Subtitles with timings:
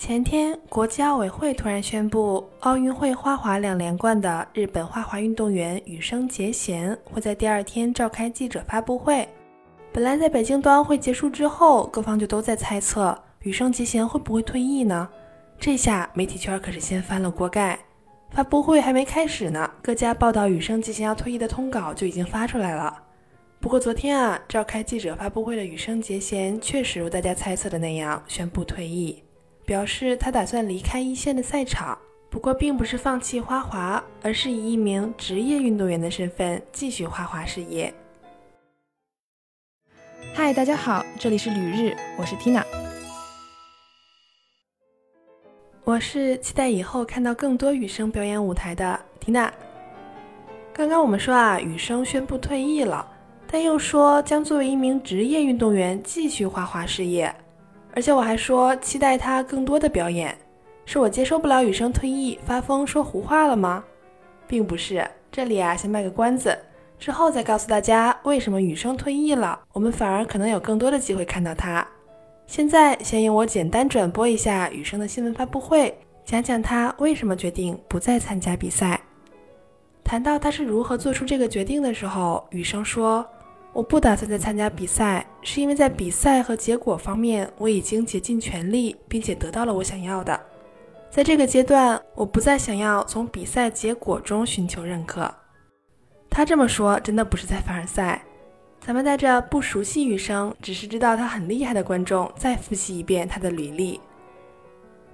[0.00, 9.28] 前天，国际奥委会突然宣布，奥运会花滑两连冠的日本花滑运动员羽生结弦会在第二天召开记者发布会。
[9.92, 15.06] 本来在北京冬奥会结束之后，各方就都在猜测羽生结弦会不会退役呢？
[15.58, 17.78] 这下媒体圈可是掀翻了锅盖。
[18.30, 23.02] 发布会还没开始呢，各家报道羽生结弦要退役的通稿就已经发出来了。
[23.60, 29.22] 不过昨天啊，召开记者发布会的羽生结弦确实如大家猜测的那样宣布退役。
[29.70, 31.96] 表示他打算离开一线的赛场，
[32.28, 37.94] 不过并不是放弃花滑，而是以一名职业运动员的身份继续花滑事业。
[40.34, 42.64] 嗨，大家好，这里是旅日，我是 Tina。
[45.84, 49.52] 我是期待以后看到更多羽生表演舞台的 Tina。
[50.72, 53.08] 刚刚我们说啊，羽生宣布退役了，
[53.46, 57.32] 但又说将作为一名职业运动员继续花滑事业。
[57.94, 60.36] 而且我还说期待他更多的表演，
[60.86, 63.82] 是我接受不了羽生退役发疯说胡话了吗？
[64.46, 66.56] 并不是，这里啊先卖个关子，
[66.98, 71.86] 之后再告诉大家为什么羽生退役了，我们反而可能有更多的机会看到他。
[72.46, 79.00] 现在先由我简单转播一下羽生的新闻发布会，讲讲他为什么决定不再参加比赛。
[80.02, 83.26] 谈到他是如何做出这个决定的时候，羽生说。
[83.72, 90.38] 我不打算再参加比赛，是因为在比赛和结果方面我已经竭尽全力，并且得到了我想要的。
[91.08, 95.32] 在这个阶段，我不再想要从比赛结果中寻求认可。
[96.28, 98.22] 他这么说真的不是在凡尔赛。
[98.80, 104.00] 咱们带着不熟悉羽生，只是知道他很厉害的观众，再复习一遍他的履历。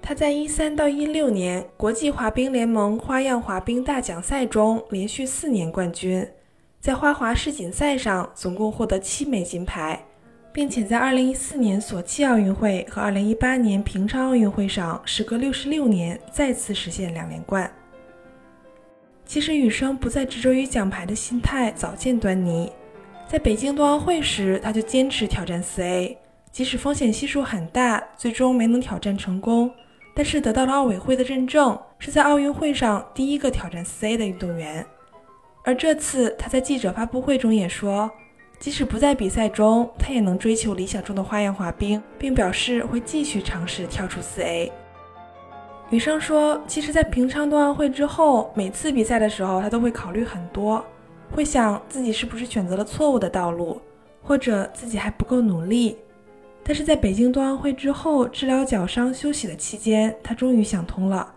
[0.00, 6.26] 他在一三到一六年国际滑冰联盟花样滑冰大奖赛中连续四年冠军。
[6.86, 10.00] 在花滑世锦赛上总共获得七枚金牌，
[10.52, 17.68] 并且在2014年索契奥运会和2018年平昌奥运会上，时隔66年再次实现两连冠。
[19.24, 22.70] 其实羽生不再执着于奖牌的心态早见端倪，
[23.26, 26.16] 在北京冬奥会时他就坚持挑战 4A，
[26.52, 29.68] 即使风险系数很大，最终没能挑战成功，
[30.14, 34.86] 但是得到了奥委会的认证，是在奥运会上第一个挑战 4A 的运动员。
[35.66, 38.08] 而这次，他在记者发布会中也说，
[38.60, 44.70] 即使不在比赛中，他也能追求理想中的花样滑冰，并表示会继续尝试跳出四 A。
[45.90, 50.84] 羽生说，其实，在平昌冬奥会之后，每次比赛的时候，他都会考虑很多，
[51.34, 53.80] 会想自己是不是选择了错误的道路，
[54.22, 55.98] 或者自己还不够努力。
[56.62, 61.34] 但是在北京冬奥会之后，治疗脚伤休息的期间，他终于想通了，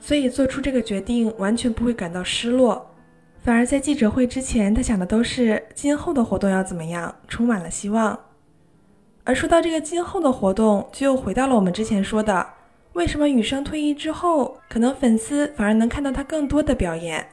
[0.00, 2.84] 所以做出这个决定完全不会感到失落。
[3.42, 8.18] 反而在记者会之前，他想的都是今后的活动要怎么样，充满了希望。
[9.24, 12.46] 而说到这个今后的活动，就又回到了我们之前说的，
[12.92, 17.26] 为什么羽生退役之后，可能粉丝反而能看到他更多的表演。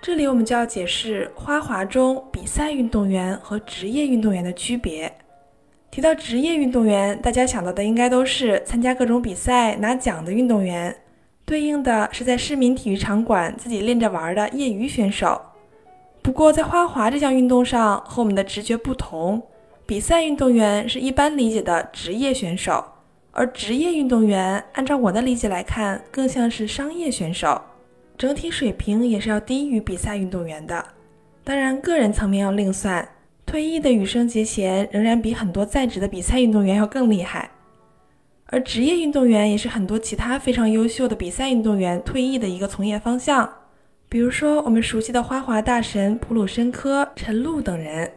[0.00, 5.12] 这里我们就要解释花滑中比赛运动员和职业运动员的区别。
[5.92, 10.96] 提到职业运动员，大家想到的应该都是参加各种比赛拿奖的运动员。
[11.44, 15.40] 对应的是在市民体育场馆自己练着玩的业余选手。
[16.22, 19.42] 不过在花滑这项运动上和我们的直觉不同，
[19.84, 22.84] 比赛运动员是一般理解的职业选手，
[23.32, 27.60] 而职业运动员按照我的理解来看，更像是商业选手，
[28.16, 30.84] 整体水平也是要低于比赛运动员的。
[31.42, 33.06] 当然，个人层面要另算，
[33.44, 37.50] 退役的羽生结弦仍然比很多在职的比赛运动员要更厉害。
[38.52, 43.50] 而职业运动员也是很多其他非常优秀的比赛运动员退役的一个从业方向，
[44.10, 48.12] 比如说我们熟悉的花滑大神普鲁申科、陈露等人。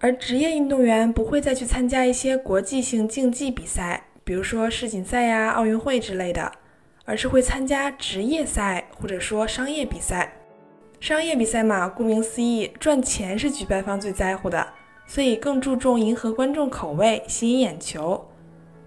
[0.00, 6.50] 而职业运动员不会再去参加一些国际性竞技比赛，比如说世锦赛呀、奥运会之类的，
[7.04, 10.32] 而是会参加职业赛或者说商业比赛。
[10.98, 14.66] 商业比赛嘛，顾名思义，赚钱是举办方最在乎的，
[15.06, 18.28] 所以更注重迎合观众口味，吸引眼球。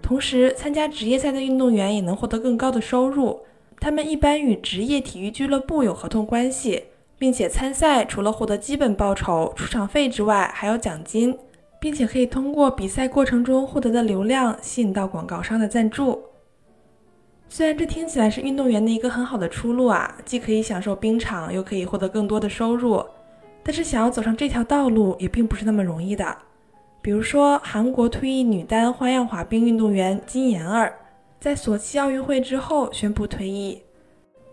[0.06, 3.40] 同时，参加职业赛的运动员也能获得更高的收入。
[3.80, 6.84] 他们一般与职业体育俱乐部有合同关系，
[7.18, 11.36] 并且参赛除了获得基本报酬、出场费之外，还有奖金，
[11.80, 16.22] 并且可以通过比赛过程中获得的流量吸引到广告商的赞助。
[17.48, 23.04] 虽然这听起来是运动员的一个很好的出路啊，既可以享受冰场，又可以获得更多的收入，
[23.64, 26.38] 但是想要走上这条道路也并不是那么容易的。
[27.06, 30.92] 比如说，韩国退役女单花样滑冰运动员金妍儿，
[31.38, 33.80] 在索契奥运会之后宣布退役。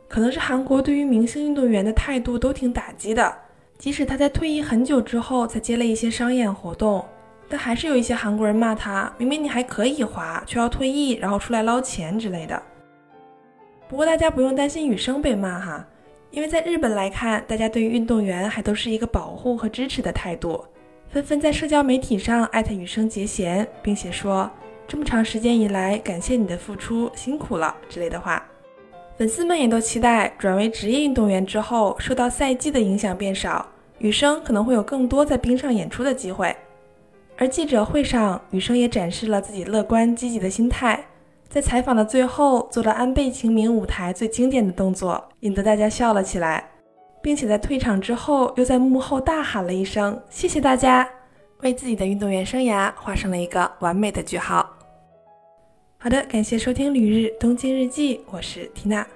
[0.07, 3.35] 可能是韩国对于明星运动员的态度都挺打击的，
[3.79, 7.03] 即使她在退役很久之后才接了一些商演活动，
[7.49, 12.61] 但还是有一些韩国人骂他，明明你还可以滑，却要退役，然后出来捞钱之类的。
[13.89, 15.83] 不过大家不用担心羽生被骂哈，
[16.29, 20.63] 因为在日本来看，大家对于运动员还都是一个保护和支持的态度，
[21.13, 24.49] 纷纷在社交媒体上艾特羽生结弦，并且说
[24.87, 28.43] 这么长时间以来感谢你的付出，辛苦了之类的话。
[29.15, 33.63] 粉丝们也都期待转为职业运动员之后，受到赛季的影响变少，
[33.99, 36.55] 羽生可能会有更多在冰上演出的机会。
[37.37, 41.05] 而记者会上，羽生也展示了自己乐观积极的心态，
[41.47, 46.71] 在采访的最后做了安倍晴明舞台最经典的动作，引得大家笑了起来，
[47.23, 51.09] 并且在退场之后又在幕后大喊了一声“谢谢大家”，
[51.63, 54.69] 为自己的运动员生涯画上了一个完美的句号。
[55.97, 59.07] 好的，感谢收听《旅日东京日记》，我是缇娜。